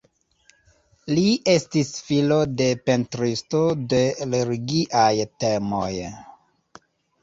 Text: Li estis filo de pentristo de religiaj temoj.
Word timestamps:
Li 1.17 1.25
estis 1.53 1.91
filo 2.07 2.39
de 2.63 2.71
pentristo 2.89 3.63
de 3.95 4.03
religiaj 4.35 5.09
temoj. 5.45 5.89